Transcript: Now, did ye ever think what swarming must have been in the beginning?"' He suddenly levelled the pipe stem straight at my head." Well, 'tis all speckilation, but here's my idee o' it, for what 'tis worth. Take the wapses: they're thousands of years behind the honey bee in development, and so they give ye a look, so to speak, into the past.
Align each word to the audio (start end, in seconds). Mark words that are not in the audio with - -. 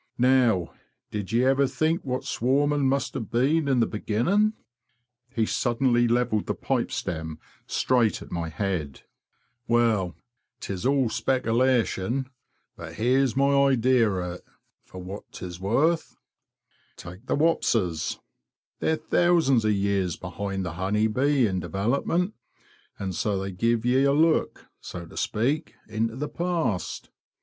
Now, 0.17 0.73
did 1.11 1.31
ye 1.31 1.45
ever 1.45 1.67
think 1.67 2.03
what 2.03 2.23
swarming 2.23 2.89
must 2.89 3.13
have 3.13 3.29
been 3.29 3.67
in 3.67 3.81
the 3.81 3.85
beginning?"' 3.85 4.53
He 5.35 5.45
suddenly 5.45 6.07
levelled 6.07 6.47
the 6.47 6.55
pipe 6.55 6.91
stem 6.91 7.37
straight 7.67 8.19
at 8.23 8.31
my 8.31 8.49
head." 8.49 9.01
Well, 9.67 10.15
'tis 10.59 10.87
all 10.87 11.09
speckilation, 11.09 12.31
but 12.75 12.95
here's 12.95 13.37
my 13.37 13.53
idee 13.53 14.03
o' 14.03 14.31
it, 14.33 14.41
for 14.83 15.03
what 15.03 15.31
'tis 15.33 15.59
worth. 15.59 16.17
Take 16.97 17.27
the 17.27 17.35
wapses: 17.37 18.17
they're 18.79 18.95
thousands 18.95 19.65
of 19.65 19.71
years 19.73 20.15
behind 20.17 20.65
the 20.65 20.73
honey 20.73 21.05
bee 21.05 21.45
in 21.45 21.59
development, 21.59 22.33
and 22.97 23.13
so 23.13 23.37
they 23.37 23.51
give 23.51 23.85
ye 23.85 24.03
a 24.05 24.13
look, 24.13 24.65
so 24.79 25.05
to 25.05 25.15
speak, 25.15 25.75
into 25.87 26.15
the 26.15 26.27
past. 26.27 27.11